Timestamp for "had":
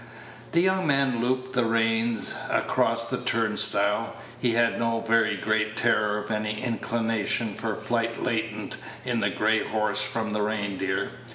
4.53-4.79